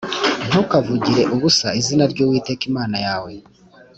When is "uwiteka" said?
2.23-2.63